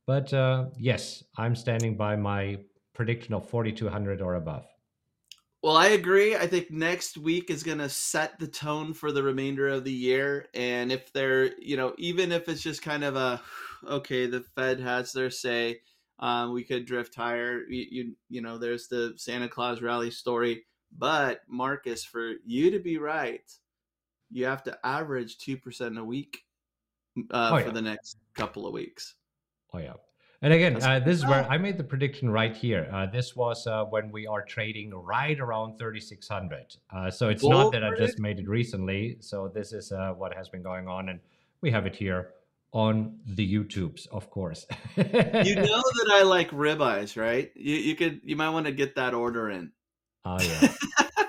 but 0.08 0.32
uh, 0.32 0.64
yes, 0.78 1.22
I'm 1.36 1.54
standing 1.54 1.94
by 1.94 2.16
my 2.16 2.56
prediction 2.94 3.34
of 3.34 3.46
4,200 3.46 4.22
or 4.22 4.36
above. 4.36 4.64
Well, 5.62 5.76
I 5.76 5.88
agree. 5.88 6.34
I 6.34 6.46
think 6.46 6.70
next 6.70 7.18
week 7.18 7.50
is 7.50 7.62
going 7.62 7.76
to 7.76 7.90
set 7.90 8.38
the 8.38 8.46
tone 8.46 8.94
for 8.94 9.12
the 9.12 9.22
remainder 9.22 9.68
of 9.68 9.84
the 9.84 9.92
year. 9.92 10.46
And 10.54 10.90
if 10.90 11.12
they're, 11.12 11.54
you 11.60 11.76
know, 11.76 11.92
even 11.98 12.32
if 12.32 12.48
it's 12.48 12.62
just 12.62 12.80
kind 12.80 13.04
of 13.04 13.16
a, 13.16 13.42
okay, 13.86 14.24
the 14.24 14.40
Fed 14.56 14.80
has 14.80 15.12
their 15.12 15.28
say, 15.28 15.80
um, 16.20 16.54
we 16.54 16.64
could 16.64 16.86
drift 16.86 17.14
higher. 17.14 17.60
You, 17.68 17.86
you, 17.90 18.16
you 18.30 18.40
know, 18.40 18.56
there's 18.56 18.88
the 18.88 19.12
Santa 19.16 19.48
Claus 19.48 19.82
rally 19.82 20.10
story. 20.10 20.64
But 20.96 21.42
Marcus, 21.50 22.02
for 22.02 22.32
you 22.46 22.70
to 22.70 22.78
be 22.78 22.96
right, 22.96 23.44
you 24.30 24.46
have 24.46 24.62
to 24.62 24.78
average 24.82 25.36
2% 25.36 25.98
a 25.98 26.04
week 26.04 26.38
uh, 27.30 27.50
oh, 27.52 27.56
yeah. 27.58 27.64
for 27.64 27.72
the 27.72 27.82
next 27.82 28.16
couple 28.34 28.66
of 28.66 28.72
weeks. 28.72 29.16
Oh 29.72 29.78
yeah. 29.78 29.94
And 30.40 30.52
again, 30.52 30.80
uh, 30.80 31.00
this 31.00 31.18
is 31.18 31.26
where 31.26 31.44
I 31.50 31.58
made 31.58 31.78
the 31.78 31.84
prediction 31.84 32.30
right 32.30 32.56
here. 32.56 32.88
Uh, 32.92 33.06
this 33.06 33.34
was 33.34 33.66
uh, 33.66 33.84
when 33.86 34.12
we 34.12 34.26
are 34.28 34.42
trading 34.42 34.94
right 34.94 35.38
around 35.38 35.78
3,600. 35.78 36.76
Uh, 36.94 37.10
so 37.10 37.28
it's 37.28 37.42
not 37.42 37.72
that 37.72 37.82
I 37.82 37.92
just 37.96 38.20
made 38.20 38.38
it 38.38 38.48
recently. 38.48 39.16
So 39.18 39.50
this 39.52 39.72
is 39.72 39.90
uh, 39.90 40.12
what 40.12 40.32
has 40.34 40.48
been 40.48 40.62
going 40.62 40.86
on, 40.86 41.08
and 41.08 41.18
we 41.60 41.72
have 41.72 41.86
it 41.86 41.96
here 41.96 42.34
on 42.70 43.18
the 43.26 43.52
YouTubes, 43.52 44.06
of 44.12 44.30
course. 44.30 44.64
you 44.96 45.02
know 45.04 45.82
that 45.82 46.08
I 46.12 46.22
like 46.22 46.50
ribeyes, 46.50 47.20
right? 47.20 47.50
You 47.56 47.74
you 47.74 47.96
could 47.96 48.20
you 48.22 48.36
might 48.36 48.50
want 48.50 48.66
to 48.66 48.72
get 48.72 48.94
that 48.94 49.14
order 49.14 49.50
in. 49.50 49.72
Oh 50.24 50.38
yeah. 50.40 50.68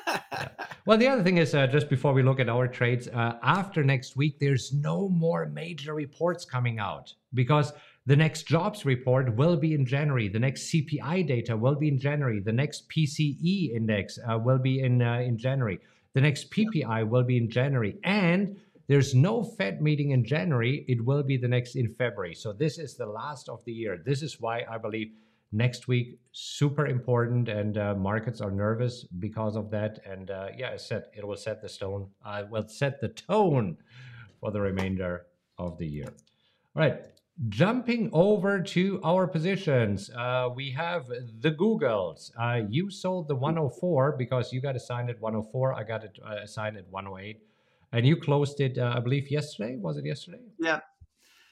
yeah. 0.07 0.47
Well, 0.85 0.97
the 0.97 1.07
other 1.07 1.23
thing 1.23 1.37
is, 1.37 1.55
uh, 1.55 1.67
just 1.67 1.89
before 1.89 2.13
we 2.13 2.23
look 2.23 2.39
at 2.39 2.49
our 2.49 2.67
trades, 2.67 3.07
after 3.13 3.83
next 3.83 4.15
week, 4.15 4.39
there's 4.39 4.73
no 4.73 5.07
more 5.09 5.45
major 5.47 5.93
reports 5.93 6.45
coming 6.45 6.79
out 6.79 7.13
because 7.33 7.73
The 8.09 8.15
next 8.15 8.47
jobs 8.47 8.85
report 8.85 9.35
will 9.35 9.55
be 9.55 9.75
in 9.75 9.85
January. 9.85 10.29
The 10.29 10.39
next 10.39 10.71
CPI 10.71 11.27
data 11.27 11.55
will 11.55 11.75
be 11.75 11.89
in 11.89 11.99
January. 11.99 12.39
The 12.39 12.51
next 12.51 12.89
PCE 12.89 13.75
index 13.75 14.17
uh, 14.27 14.35
will 14.39 14.57
be 14.57 14.79
in 14.79 14.99
uh, 15.03 15.19
in 15.19 15.37
January. 15.37 15.77
The 16.15 16.21
next 16.21 16.49
PPI 16.49 17.07
will 17.07 17.21
be 17.21 17.37
in 17.37 17.51
January. 17.51 17.99
And 18.03 18.57
there's 18.87 19.13
no 19.13 19.43
Fed 19.43 19.83
meeting 19.83 20.09
in 20.09 20.25
January. 20.25 20.85
It 20.87 21.05
will 21.05 21.21
be 21.21 21.37
the 21.37 21.47
next 21.47 21.75
in 21.75 21.93
February. 21.99 22.33
So 22.33 22.51
this 22.51 22.79
is 22.79 22.97
the 22.97 23.05
last 23.05 23.47
of 23.47 23.63
the 23.65 23.73
year. 23.73 24.01
This 24.03 24.23
is 24.23 24.41
why 24.41 24.65
I 24.67 24.79
believe 24.79 25.11
next 25.51 25.87
week 25.87 26.17
super 26.31 26.87
important 26.87 27.47
and 27.47 27.77
uh, 27.77 27.93
markets 27.93 28.41
are 28.41 28.49
nervous 28.49 29.03
because 29.19 29.55
of 29.55 29.69
that. 29.69 29.99
And 30.03 30.31
uh, 30.31 30.47
yeah, 30.57 30.71
I 30.71 30.77
said 30.77 31.03
it 31.15 31.27
will 31.27 31.37
set 31.37 31.61
the 31.61 31.69
stone. 31.69 32.09
I 32.25 32.41
uh, 32.41 32.47
will 32.47 32.67
set 32.69 33.01
the 33.01 33.09
tone 33.09 33.77
for 34.39 34.49
the 34.49 34.61
remainder 34.61 35.27
of 35.59 35.77
the 35.77 35.85
year. 35.85 36.11
All 36.75 36.81
right. 36.81 37.05
Jumping 37.47 38.09
over 38.11 38.61
to 38.61 38.99
our 39.01 39.25
positions, 39.25 40.09
uh, 40.09 40.49
we 40.53 40.71
have 40.71 41.07
the 41.07 41.51
Googles. 41.51 42.31
Uh, 42.37 42.67
you 42.69 42.89
sold 42.89 43.29
the 43.29 43.35
104 43.35 44.17
because 44.17 44.51
you 44.51 44.59
got 44.59 44.75
assigned 44.75 45.09
at 45.09 45.21
104. 45.21 45.73
I 45.73 45.83
got 45.83 46.03
it 46.03 46.19
uh, 46.21 46.35
assigned 46.43 46.75
at 46.75 46.85
108. 46.89 47.41
And 47.93 48.05
you 48.05 48.17
closed 48.17 48.59
it, 48.59 48.77
uh, 48.77 48.93
I 48.93 48.99
believe, 48.99 49.31
yesterday. 49.31 49.77
Was 49.77 49.95
it 49.95 50.05
yesterday? 50.05 50.41
Yeah. 50.59 50.81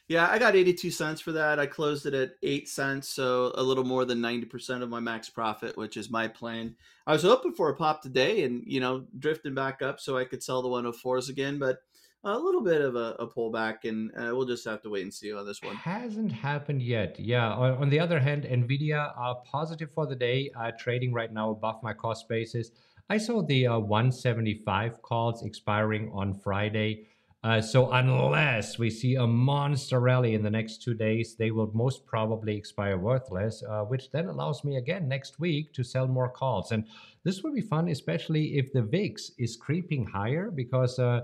Yeah, 0.09 0.29
I 0.29 0.39
got 0.39 0.57
82 0.57 0.91
cents 0.91 1.21
for 1.21 1.31
that. 1.31 1.57
I 1.57 1.65
closed 1.65 2.05
it 2.05 2.13
at 2.13 2.31
8 2.43 2.67
cents, 2.67 3.07
so 3.07 3.53
a 3.55 3.63
little 3.63 3.83
more 3.85 4.03
than 4.03 4.19
90% 4.19 4.81
of 4.81 4.89
my 4.89 4.99
max 4.99 5.29
profit, 5.29 5.77
which 5.77 5.95
is 5.95 6.09
my 6.09 6.27
plan. 6.27 6.75
I 7.05 7.13
was 7.13 7.23
hoping 7.23 7.53
for 7.53 7.69
a 7.69 7.75
pop 7.75 8.01
today 8.01 8.43
and, 8.43 8.61
you 8.65 8.81
know, 8.81 9.05
drifting 9.19 9.55
back 9.55 9.81
up 9.81 10.01
so 10.01 10.17
I 10.17 10.25
could 10.25 10.43
sell 10.43 10.61
the 10.61 10.69
104s 10.69 11.29
again, 11.29 11.59
but 11.59 11.79
a 12.23 12.37
little 12.37 12.61
bit 12.61 12.81
of 12.81 12.95
a, 12.95 13.15
a 13.19 13.27
pullback, 13.27 13.83
and 13.83 14.11
uh, 14.17 14.35
we'll 14.35 14.45
just 14.45 14.65
have 14.65 14.81
to 14.81 14.89
wait 14.89 15.03
and 15.03 15.13
see 15.13 15.33
on 15.33 15.45
this 15.45 15.61
one. 15.61 15.75
Hasn't 15.75 16.31
happened 16.31 16.81
yet. 16.81 17.19
Yeah. 17.19 17.51
On, 17.53 17.71
on 17.83 17.89
the 17.89 17.99
other 17.99 18.19
hand, 18.19 18.43
Nvidia 18.43 19.17
are 19.17 19.35
positive 19.49 19.91
for 19.93 20.05
the 20.07 20.15
day, 20.15 20.49
uh, 20.59 20.71
trading 20.77 21.13
right 21.13 21.31
now 21.31 21.51
above 21.51 21.81
my 21.83 21.93
cost 21.93 22.27
basis. 22.27 22.71
I 23.09 23.17
saw 23.17 23.41
the 23.41 23.67
uh, 23.67 23.79
175 23.79 25.01
calls 25.01 25.43
expiring 25.43 26.11
on 26.13 26.33
Friday. 26.33 27.07
Uh, 27.43 27.61
so 27.61 27.91
unless 27.91 28.77
we 28.77 28.89
see 28.89 29.15
a 29.15 29.25
monster 29.25 30.01
rally 30.01 30.33
in 30.33 30.43
the 30.43 30.49
next 30.49 30.81
two 30.83 30.93
days, 30.93 31.35
they 31.37 31.51
will 31.51 31.71
most 31.73 32.05
probably 32.05 32.57
expire 32.57 32.97
worthless, 32.97 33.63
uh, 33.69 33.83
which 33.83 34.11
then 34.11 34.27
allows 34.27 34.65
me 34.65 34.75
again 34.75 35.07
next 35.07 35.39
week 35.39 35.71
to 35.71 35.83
sell 35.83 36.07
more 36.07 36.29
calls. 36.29 36.73
And 36.73 36.85
this 37.23 37.43
will 37.43 37.53
be 37.53 37.61
fun, 37.61 37.87
especially 37.87 38.57
if 38.57 38.73
the 38.73 38.81
VIX 38.81 39.31
is 39.37 39.55
creeping 39.55 40.05
higher, 40.05 40.51
because 40.51 40.99
uh, 40.99 41.21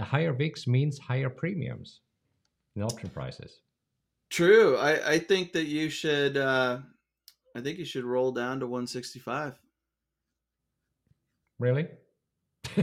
higher 0.00 0.32
VIX 0.32 0.66
means 0.66 0.98
higher 0.98 1.30
premiums 1.30 2.00
in 2.76 2.82
option 2.82 3.10
prices. 3.10 3.60
True. 4.30 4.76
I, 4.76 5.12
I 5.12 5.18
think 5.18 5.52
that 5.52 5.66
you 5.66 5.88
should. 5.88 6.36
Uh, 6.36 6.78
I 7.56 7.60
think 7.60 7.78
you 7.78 7.84
should 7.84 8.04
roll 8.04 8.32
down 8.32 8.60
to 8.60 8.66
165. 8.66 9.58
Really? 11.60 11.86
we 12.76 12.82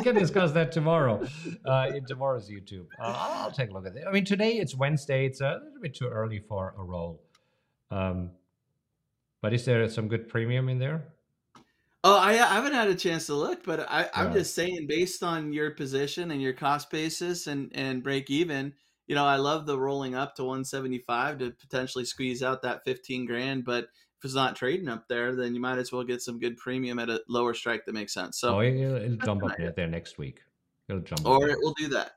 can 0.00 0.14
discuss 0.16 0.50
that 0.52 0.72
tomorrow 0.72 1.24
uh, 1.66 1.92
in 1.94 2.04
tomorrow's 2.04 2.50
YouTube. 2.50 2.86
Uh, 3.00 3.14
I'll 3.16 3.52
take 3.52 3.70
a 3.70 3.72
look 3.72 3.86
at 3.86 3.94
it. 3.94 4.04
I 4.08 4.10
mean, 4.10 4.24
today 4.24 4.54
it's 4.54 4.74
Wednesday. 4.74 5.26
It's 5.26 5.40
a 5.40 5.60
little 5.62 5.80
bit 5.80 5.94
too 5.94 6.08
early 6.08 6.40
for 6.40 6.74
a 6.76 6.82
roll. 6.82 7.22
Um, 7.90 8.30
but 9.42 9.54
is 9.54 9.64
there 9.64 9.88
some 9.88 10.08
good 10.08 10.28
premium 10.28 10.68
in 10.68 10.78
there? 10.78 11.04
Oh, 12.02 12.18
I, 12.18 12.30
I 12.30 12.54
haven't 12.54 12.72
had 12.72 12.88
a 12.88 12.94
chance 12.94 13.26
to 13.26 13.34
look, 13.34 13.62
but 13.62 13.80
I, 13.90 14.08
I'm 14.14 14.32
just 14.32 14.54
saying, 14.54 14.86
based 14.88 15.22
on 15.22 15.52
your 15.52 15.72
position 15.72 16.30
and 16.30 16.40
your 16.40 16.54
cost 16.54 16.90
basis 16.90 17.46
and 17.46 17.70
and 17.74 18.02
break 18.02 18.30
even, 18.30 18.72
you 19.06 19.14
know, 19.14 19.26
I 19.26 19.36
love 19.36 19.66
the 19.66 19.78
rolling 19.78 20.14
up 20.14 20.34
to 20.36 20.44
175 20.44 21.38
to 21.40 21.50
potentially 21.50 22.04
squeeze 22.06 22.42
out 22.42 22.62
that 22.62 22.84
15 22.84 23.26
grand. 23.26 23.64
But 23.64 23.84
if 23.84 24.24
it's 24.24 24.34
not 24.34 24.56
trading 24.56 24.88
up 24.88 25.08
there, 25.08 25.34
then 25.34 25.54
you 25.54 25.60
might 25.60 25.78
as 25.78 25.92
well 25.92 26.04
get 26.04 26.22
some 26.22 26.38
good 26.38 26.56
premium 26.56 26.98
at 26.98 27.10
a 27.10 27.22
lower 27.28 27.52
strike 27.52 27.84
that 27.84 27.94
makes 27.94 28.14
sense. 28.14 28.38
So, 28.38 28.56
oh, 28.56 28.60
it'll, 28.60 28.96
it'll 28.96 29.16
jump 29.16 29.44
up 29.44 29.52
there 29.74 29.86
next 29.86 30.16
week. 30.16 30.40
It'll 30.88 31.02
jump. 31.02 31.26
Or 31.26 31.48
it 31.48 31.58
will 31.60 31.74
do 31.74 31.88
that. 31.88 32.12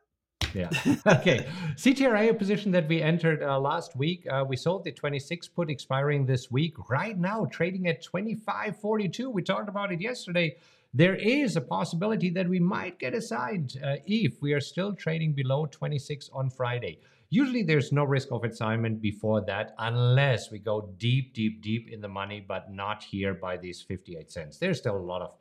Yeah. 0.54 0.70
okay. 1.08 1.48
CTRA, 1.76 2.30
a 2.30 2.34
position 2.34 2.72
that 2.72 2.88
we 2.88 3.02
entered 3.02 3.44
uh, 3.44 3.60
last 3.60 3.96
week. 3.96 4.26
Uh, 4.30 4.46
we 4.48 4.56
sold 4.56 4.84
the 4.84 4.92
26 4.92 5.48
put 5.50 5.70
expiring 5.70 6.26
this 6.26 6.52
week. 6.52 6.76
Right 6.90 7.18
now, 7.18 7.46
trading 7.52 7.88
at 7.88 8.04
25.42. 8.04 9.32
We 9.32 9.42
talked 9.42 9.70
about 9.70 9.92
it 9.92 10.02
yesterday. 10.02 10.56
There 10.94 11.16
is 11.16 11.56
a 11.56 11.62
possibility 11.62 12.30
that 12.32 12.48
we 12.48 12.60
might 12.60 13.00
get 13.00 13.16
assigned 13.16 13.78
uh, 13.84 13.96
if 14.06 14.42
we 14.42 14.54
are 14.54 14.62
still 14.62 14.94
trading 14.94 15.34
below 15.34 15.66
26 15.66 16.30
on 16.34 16.52
Friday. 16.52 17.00
Usually, 17.32 17.64
there's 17.64 17.92
no 17.92 18.04
risk 18.04 18.32
of 18.32 18.44
assignment 18.44 19.02
before 19.02 19.42
that 19.46 19.74
unless 19.80 20.52
we 20.52 20.60
go 20.60 20.94
deep, 21.00 21.34
deep, 21.34 21.64
deep 21.64 21.90
in 21.90 22.00
the 22.00 22.08
money, 22.08 22.46
but 22.48 22.72
not 22.72 23.02
here 23.02 23.34
by 23.34 23.58
these 23.58 23.82
58 23.82 24.32
cents. 24.32 24.60
There's 24.60 24.78
still 24.78 24.96
a 24.96 25.00
lot 25.00 25.24
of 25.24 25.32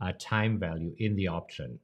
uh, 0.00 0.12
time 0.18 0.58
value 0.58 0.94
in 0.96 1.14
the 1.14 1.28
option. 1.28 1.78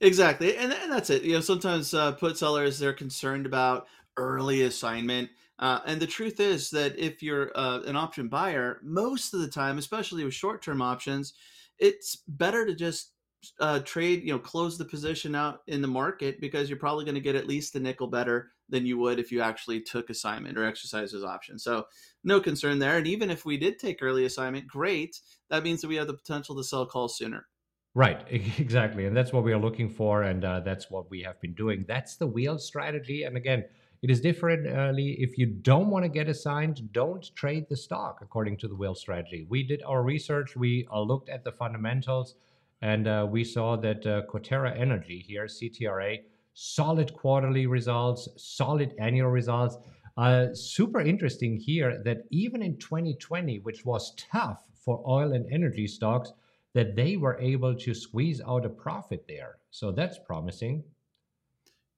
Exactly, 0.00 0.56
and, 0.56 0.72
and 0.72 0.90
that's 0.90 1.10
it. 1.10 1.22
You 1.22 1.34
know, 1.34 1.40
sometimes 1.40 1.92
uh, 1.92 2.12
put 2.12 2.38
sellers 2.38 2.78
they're 2.78 2.92
concerned 2.94 3.44
about 3.44 3.86
early 4.16 4.62
assignment, 4.62 5.28
uh, 5.58 5.80
and 5.84 6.00
the 6.00 6.06
truth 6.06 6.40
is 6.40 6.70
that 6.70 6.98
if 6.98 7.22
you're 7.22 7.50
uh, 7.54 7.80
an 7.82 7.96
option 7.96 8.28
buyer, 8.28 8.80
most 8.82 9.34
of 9.34 9.40
the 9.40 9.48
time, 9.48 9.76
especially 9.76 10.24
with 10.24 10.32
short-term 10.32 10.80
options, 10.80 11.34
it's 11.78 12.16
better 12.28 12.64
to 12.64 12.74
just 12.74 13.12
uh, 13.60 13.80
trade. 13.80 14.22
You 14.22 14.32
know, 14.32 14.38
close 14.38 14.78
the 14.78 14.86
position 14.86 15.34
out 15.34 15.60
in 15.66 15.82
the 15.82 15.88
market 15.88 16.40
because 16.40 16.70
you're 16.70 16.78
probably 16.78 17.04
going 17.04 17.14
to 17.14 17.20
get 17.20 17.36
at 17.36 17.46
least 17.46 17.74
a 17.76 17.80
nickel 17.80 18.06
better 18.06 18.52
than 18.70 18.86
you 18.86 18.96
would 18.98 19.18
if 19.18 19.30
you 19.30 19.42
actually 19.42 19.82
took 19.82 20.08
assignment 20.08 20.56
or 20.56 20.64
exercised 20.64 21.12
those 21.12 21.24
options. 21.24 21.62
So 21.62 21.84
no 22.24 22.40
concern 22.40 22.78
there. 22.78 22.96
And 22.96 23.06
even 23.06 23.30
if 23.30 23.44
we 23.44 23.58
did 23.58 23.78
take 23.78 23.98
early 24.00 24.24
assignment, 24.24 24.66
great. 24.66 25.20
That 25.50 25.62
means 25.64 25.82
that 25.82 25.88
we 25.88 25.96
have 25.96 26.06
the 26.06 26.14
potential 26.14 26.56
to 26.56 26.64
sell 26.64 26.86
calls 26.86 27.18
sooner. 27.18 27.46
Right, 27.94 28.24
exactly. 28.58 29.06
And 29.06 29.16
that's 29.16 29.32
what 29.32 29.44
we 29.44 29.52
are 29.52 29.58
looking 29.58 29.88
for. 29.88 30.22
And 30.22 30.44
uh, 30.44 30.60
that's 30.60 30.90
what 30.90 31.10
we 31.10 31.22
have 31.22 31.40
been 31.40 31.54
doing. 31.54 31.84
That's 31.88 32.16
the 32.16 32.26
wheel 32.26 32.58
strategy. 32.58 33.24
And 33.24 33.36
again, 33.36 33.64
it 34.02 34.10
is 34.10 34.20
different 34.20 34.66
early. 34.66 35.16
If 35.18 35.36
you 35.36 35.46
don't 35.46 35.90
want 35.90 36.04
to 36.04 36.08
get 36.08 36.28
assigned, 36.28 36.92
don't 36.92 37.34
trade 37.34 37.66
the 37.68 37.76
stock 37.76 38.20
according 38.22 38.56
to 38.58 38.68
the 38.68 38.74
wheel 38.74 38.94
strategy. 38.94 39.46
We 39.48 39.62
did 39.62 39.82
our 39.82 40.02
research, 40.02 40.56
we 40.56 40.86
uh, 40.90 41.02
looked 41.02 41.28
at 41.28 41.44
the 41.44 41.52
fundamentals, 41.52 42.36
and 42.80 43.06
uh, 43.06 43.26
we 43.30 43.44
saw 43.44 43.76
that 43.76 44.06
uh, 44.06 44.22
Coterra 44.22 44.74
Energy 44.78 45.22
here, 45.26 45.44
CTRA, 45.44 46.20
solid 46.54 47.12
quarterly 47.12 47.66
results, 47.66 48.26
solid 48.36 48.94
annual 48.98 49.28
results. 49.28 49.76
Uh, 50.16 50.46
super 50.54 51.00
interesting 51.00 51.58
here 51.58 52.00
that 52.04 52.22
even 52.30 52.62
in 52.62 52.78
2020, 52.78 53.58
which 53.58 53.84
was 53.84 54.14
tough 54.16 54.64
for 54.74 55.02
oil 55.06 55.34
and 55.34 55.44
energy 55.52 55.86
stocks, 55.86 56.32
that 56.74 56.94
they 56.96 57.16
were 57.16 57.38
able 57.40 57.74
to 57.74 57.94
squeeze 57.94 58.40
out 58.40 58.64
a 58.64 58.70
profit 58.70 59.24
there. 59.28 59.56
So 59.70 59.90
that's 59.90 60.18
promising. 60.26 60.84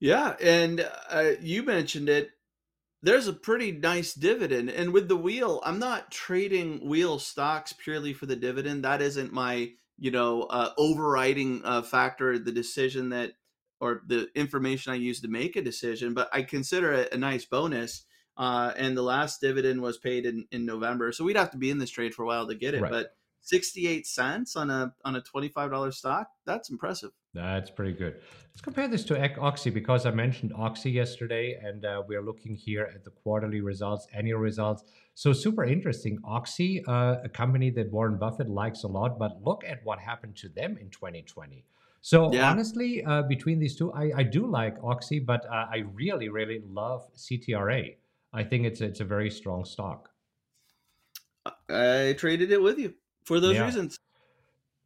Yeah, 0.00 0.34
and 0.40 0.88
uh, 1.10 1.32
you 1.40 1.62
mentioned 1.62 2.08
it. 2.08 2.30
There's 3.04 3.26
a 3.26 3.32
pretty 3.32 3.72
nice 3.72 4.14
dividend, 4.14 4.70
and 4.70 4.92
with 4.92 5.08
the 5.08 5.16
wheel, 5.16 5.60
I'm 5.64 5.78
not 5.78 6.10
trading 6.10 6.88
wheel 6.88 7.18
stocks 7.18 7.72
purely 7.72 8.12
for 8.12 8.26
the 8.26 8.36
dividend. 8.36 8.84
That 8.84 9.02
isn't 9.02 9.32
my, 9.32 9.72
you 9.98 10.10
know, 10.12 10.42
uh, 10.42 10.70
overriding 10.78 11.62
uh, 11.64 11.82
factor. 11.82 12.38
The 12.38 12.52
decision 12.52 13.08
that, 13.10 13.32
or 13.80 14.02
the 14.06 14.28
information 14.34 14.92
I 14.92 14.96
use 14.96 15.20
to 15.20 15.28
make 15.28 15.56
a 15.56 15.62
decision, 15.62 16.14
but 16.14 16.28
I 16.32 16.42
consider 16.42 16.92
it 16.92 17.12
a 17.12 17.18
nice 17.18 17.44
bonus. 17.44 18.04
Uh, 18.36 18.72
and 18.76 18.96
the 18.96 19.02
last 19.02 19.40
dividend 19.40 19.82
was 19.82 19.98
paid 19.98 20.24
in, 20.24 20.46
in 20.50 20.64
November, 20.64 21.12
so 21.12 21.24
we'd 21.24 21.36
have 21.36 21.50
to 21.50 21.58
be 21.58 21.70
in 21.70 21.78
this 21.78 21.90
trade 21.90 22.14
for 22.14 22.22
a 22.22 22.26
while 22.26 22.46
to 22.48 22.54
get 22.54 22.74
it. 22.74 22.82
Right. 22.82 22.90
But 22.90 23.16
68 23.42 24.06
cents 24.06 24.56
on 24.56 24.70
a 24.70 24.94
on 25.04 25.16
a 25.16 25.20
$25 25.20 25.92
stock? 25.92 26.28
That's 26.46 26.70
impressive. 26.70 27.10
That's 27.34 27.70
pretty 27.70 27.92
good. 27.92 28.20
Let's 28.50 28.60
compare 28.60 28.88
this 28.88 29.04
to 29.04 29.38
oxy 29.38 29.70
because 29.70 30.04
i 30.04 30.10
mentioned 30.10 30.52
oxy 30.54 30.90
yesterday 30.90 31.58
and 31.62 31.84
uh, 31.84 32.02
we're 32.06 32.20
looking 32.20 32.54
here 32.54 32.90
at 32.94 33.04
the 33.04 33.10
quarterly 33.10 33.60
results 33.60 34.06
annual 34.14 34.38
results. 34.38 34.84
So 35.14 35.32
super 35.32 35.64
interesting. 35.64 36.18
Oxy 36.24 36.84
uh, 36.86 37.16
a 37.24 37.28
company 37.28 37.70
that 37.70 37.90
warren 37.90 38.18
buffett 38.18 38.48
likes 38.48 38.84
a 38.84 38.88
lot 38.88 39.18
but 39.18 39.42
look 39.42 39.64
at 39.66 39.80
what 39.84 39.98
happened 39.98 40.36
to 40.36 40.48
them 40.48 40.76
in 40.80 40.90
2020 40.90 41.64
so 42.00 42.32
yeah. 42.32 42.50
honestly 42.50 43.04
uh, 43.04 43.22
between 43.22 43.58
these 43.58 43.76
two 43.76 43.92
I, 43.92 44.12
I 44.16 44.22
do 44.22 44.46
like 44.46 44.76
oxy 44.82 45.18
but 45.18 45.44
uh, 45.46 45.66
i 45.70 45.84
really 45.94 46.28
really 46.28 46.62
love 46.68 47.06
ctra 47.16 47.96
i 48.32 48.44
think 48.44 48.66
it's 48.66 48.80
it's 48.80 49.00
a 49.00 49.04
very 49.04 49.30
strong 49.30 49.64
stock. 49.64 50.10
I 51.68 52.14
traded 52.18 52.52
it 52.52 52.62
with 52.62 52.78
you 52.78 52.94
for 53.24 53.40
those 53.40 53.56
yeah. 53.56 53.64
reasons. 53.64 53.98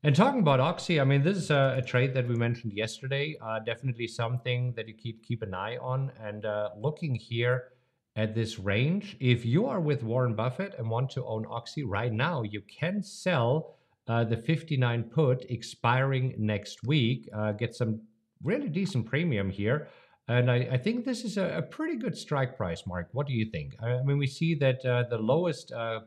And 0.02 0.14
talking 0.14 0.40
about 0.40 0.60
Oxy, 0.60 1.00
I 1.00 1.04
mean, 1.04 1.22
this 1.22 1.36
is 1.36 1.50
a, 1.50 1.76
a 1.78 1.82
trade 1.82 2.14
that 2.14 2.28
we 2.28 2.36
mentioned 2.36 2.72
yesterday. 2.72 3.36
Uh, 3.42 3.58
definitely 3.58 4.06
something 4.06 4.72
that 4.76 4.86
you 4.86 4.94
keep 4.94 5.24
keep 5.24 5.42
an 5.42 5.54
eye 5.54 5.78
on. 5.78 6.12
And 6.22 6.44
uh, 6.44 6.70
looking 6.78 7.14
here 7.14 7.72
at 8.14 8.34
this 8.34 8.58
range, 8.58 9.16
if 9.20 9.44
you 9.44 9.66
are 9.66 9.80
with 9.80 10.02
Warren 10.02 10.34
Buffett 10.34 10.74
and 10.78 10.88
want 10.88 11.10
to 11.10 11.24
own 11.24 11.44
Oxy 11.50 11.82
right 11.82 12.12
now, 12.12 12.42
you 12.42 12.62
can 12.62 13.02
sell 13.02 13.76
uh, 14.08 14.24
the 14.24 14.36
59 14.36 15.04
put 15.04 15.44
expiring 15.50 16.34
next 16.38 16.84
week. 16.84 17.28
Uh, 17.34 17.52
get 17.52 17.74
some 17.74 18.00
really 18.42 18.68
decent 18.68 19.06
premium 19.06 19.50
here. 19.50 19.88
And 20.28 20.50
I, 20.50 20.68
I 20.72 20.78
think 20.78 21.04
this 21.04 21.24
is 21.24 21.36
a, 21.36 21.58
a, 21.58 21.62
pretty 21.62 21.96
good 21.96 22.16
strike 22.16 22.56
price, 22.56 22.84
Mark. 22.86 23.08
What 23.12 23.26
do 23.26 23.32
you 23.32 23.48
think? 23.50 23.76
I 23.80 24.02
mean, 24.02 24.18
we 24.18 24.26
see 24.26 24.54
that 24.56 24.84
uh, 24.84 25.04
the 25.08 25.18
lowest 25.18 25.72
uh, 25.72 26.00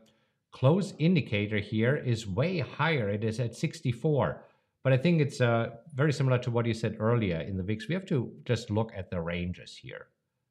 close 0.52 0.94
indicator 0.98 1.58
here 1.58 1.96
is 1.96 2.26
way 2.26 2.58
higher. 2.58 3.08
It 3.08 3.24
is 3.24 3.40
at 3.40 3.54
64. 3.54 4.44
But 4.82 4.92
I 4.92 4.96
think 4.96 5.20
it's 5.20 5.40
uh, 5.40 5.70
very 5.94 6.12
similar 6.12 6.38
to 6.38 6.50
what 6.50 6.66
you 6.66 6.74
said 6.74 6.96
earlier 6.98 7.40
in 7.40 7.56
the 7.56 7.62
VIX. 7.62 7.88
We 7.88 7.94
have 7.94 8.06
to 8.06 8.32
just 8.44 8.70
look 8.70 8.92
at 8.96 9.10
the 9.10 9.20
ranges 9.20 9.76
here. 9.76 10.06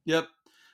Yep. 0.06 0.28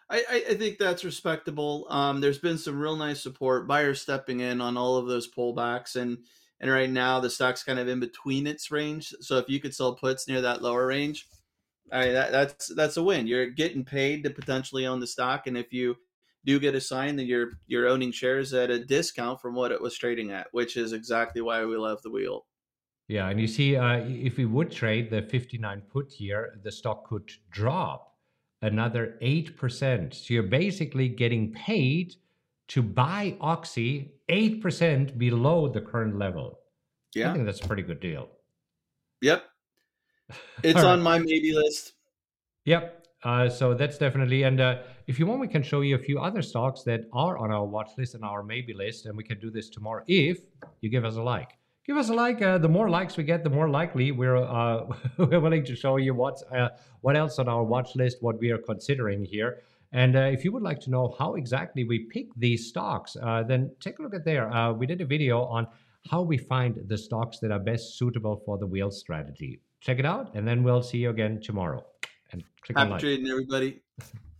I, 0.10 0.44
I 0.50 0.54
think 0.54 0.78
that's 0.78 1.04
respectable. 1.04 1.88
Um, 1.90 2.22
there's 2.22 2.38
been 2.38 2.60
some 2.60 2.80
real 2.80 2.96
nice 2.96 3.22
support, 3.22 3.68
buyers 3.68 4.02
stepping 4.02 4.40
in 4.40 4.62
on 4.62 4.78
all 4.78 4.98
of 4.98 5.08
those 5.08 5.32
pullbacks, 5.32 5.96
and 5.96 6.20
and 6.60 6.70
right 6.70 6.90
now 6.90 7.20
the 7.20 7.30
stock's 7.30 7.64
kind 7.64 7.80
of 7.80 7.88
in 7.88 8.00
between 8.00 8.46
its 8.46 8.70
range. 8.70 9.14
So 9.22 9.38
if 9.38 9.50
you 9.50 9.60
could 9.60 9.74
sell 9.74 9.96
puts 9.96 10.28
near 10.28 10.42
that 10.42 10.62
lower 10.62 10.86
range, 10.86 11.28
I 11.92 12.10
that, 12.10 12.32
that's 12.32 12.68
that's 12.68 12.98
a 12.98 13.04
win. 13.04 13.26
You're 13.26 13.50
getting 13.50 13.84
paid 13.84 14.24
to 14.24 14.30
potentially 14.30 14.86
own 14.86 15.00
the 15.00 15.08
stock, 15.08 15.48
and 15.48 15.58
if 15.58 15.74
you 15.74 15.98
do 16.46 16.60
get 16.60 16.76
a 16.76 16.82
sign 16.82 17.16
that 17.18 17.26
you're 17.26 17.60
you're 17.68 17.88
owning 17.88 18.12
shares 18.12 18.54
at 18.54 18.70
a 18.70 18.84
discount 18.84 19.42
from 19.42 19.56
what 19.56 19.72
it 19.72 19.82
was 19.82 19.98
trading 19.98 20.32
at, 20.32 20.48
which 20.52 20.78
is 20.78 20.94
exactly 20.94 21.42
why 21.42 21.66
we 21.66 21.76
love 21.76 22.02
the 22.04 22.12
wheel. 22.12 22.46
Yeah, 23.08 23.30
and 23.30 23.40
you 23.40 23.48
see, 23.48 23.76
uh, 23.76 24.04
if 24.08 24.38
we 24.38 24.46
would 24.46 24.72
trade 24.72 25.12
the 25.12 25.22
59 25.22 25.84
put 25.92 26.12
here, 26.12 26.60
the 26.64 26.72
stock 26.72 27.08
could 27.08 27.30
drop 27.52 28.16
another 28.64 29.18
8%. 29.22 30.14
So 30.14 30.34
you're 30.34 30.44
basically 30.44 31.08
getting 31.08 31.54
paid 31.54 32.16
to 32.70 32.82
buy 32.82 33.38
Oxy 33.40 34.16
8% 34.30 35.20
below 35.20 35.68
the 35.68 35.82
current 35.82 36.18
level. 36.18 36.60
Yeah. 37.14 37.30
I 37.30 37.34
think 37.34 37.46
that's 37.46 37.62
a 37.62 37.68
pretty 37.68 37.84
good 37.84 38.00
deal. 38.00 38.30
Yep. 39.22 39.44
It's 40.64 40.76
right. 40.76 40.86
on 40.86 41.04
my 41.04 41.20
maybe 41.20 41.54
list. 41.54 41.94
Yep. 42.66 43.06
Uh, 43.24 43.48
so 43.48 43.76
that's 43.76 44.00
definitely, 44.00 44.42
and 44.42 44.60
uh, 44.60 44.78
if 45.08 45.20
you 45.20 45.26
want, 45.26 45.40
we 45.42 45.48
can 45.48 45.64
show 45.64 45.82
you 45.82 45.96
a 45.96 46.00
few 46.00 46.20
other 46.20 46.42
stocks 46.42 46.84
that 46.84 47.02
are 47.14 47.38
on 47.38 47.52
our 47.52 47.66
watch 47.66 47.92
list 47.98 48.16
and 48.16 48.24
our 48.24 48.44
maybe 48.44 48.74
list, 48.74 49.06
and 49.06 49.16
we 49.16 49.24
can 49.24 49.40
do 49.40 49.50
this 49.50 49.70
tomorrow 49.70 50.04
if 50.08 50.40
you 50.82 50.90
give 50.90 51.06
us 51.06 51.16
a 51.16 51.22
like 51.22 51.58
give 51.86 51.98
us 51.98 52.10
a 52.10 52.14
like. 52.14 52.42
Uh, 52.42 52.58
the 52.58 52.70
more 52.70 52.90
likes 52.90 53.18
we 53.18 53.24
get, 53.24 53.44
the 53.44 53.50
more 53.50 53.70
likely 53.70 54.12
we're 54.12 54.38
uh, 54.38 54.86
we're 55.18 55.40
willing 55.40 55.64
to 55.66 55.76
show 55.76 55.98
you 55.98 56.14
what's 56.14 56.44
uh, 56.52 56.70
what 57.02 57.16
else 57.16 57.40
on 57.40 57.48
our 57.48 57.64
watch 57.64 57.96
list, 57.96 58.18
what 58.22 58.40
we 58.40 58.52
are 58.52 58.58
considering 58.58 59.24
here. 59.24 59.62
And 59.92 60.16
uh, 60.16 60.22
if 60.22 60.44
you 60.44 60.52
would 60.52 60.64
like 60.64 60.80
to 60.82 60.90
know 60.90 61.16
how 61.18 61.36
exactly 61.36 61.86
we 61.86 62.00
pick 62.00 62.28
these 62.36 62.68
stocks, 62.68 63.16
uh, 63.22 63.44
then 63.44 63.72
take 63.80 64.00
a 64.00 64.02
look 64.02 64.14
at 64.14 64.26
there. 64.26 64.52
Uh, 64.52 64.74
we 64.74 64.86
did 64.86 65.00
a 65.00 65.06
video 65.06 65.44
on 65.44 65.68
how 66.10 66.22
we 66.22 66.38
find 66.38 66.82
the 66.88 66.98
stocks 66.98 67.40
that 67.40 67.52
are 67.52 67.60
best 67.60 67.98
suitable 67.98 68.42
for 68.46 68.58
the 68.58 68.68
wheel 68.68 68.92
strategy. 68.92 69.62
Check 69.80 70.00
it 70.00 70.06
out, 70.06 70.36
and 70.36 70.48
then 70.48 70.64
we'll 70.64 70.84
see 70.84 70.98
you 70.98 71.12
again 71.12 71.40
tomorrow. 71.42 71.86
And 72.32 72.44
click 72.62 72.78
Happy 72.78 72.86
on 72.86 72.92
like. 72.92 73.00
trading, 73.00 73.30
everybody. 73.30 73.82